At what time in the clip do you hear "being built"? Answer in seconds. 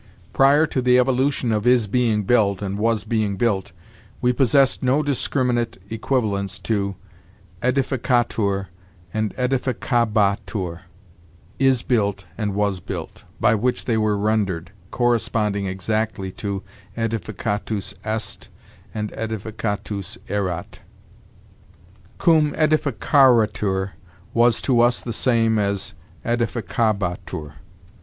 1.85-2.63, 3.03-3.71